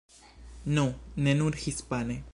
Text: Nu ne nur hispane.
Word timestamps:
Nu 0.77 0.87
ne 1.15 1.33
nur 1.37 1.55
hispane. 1.65 2.21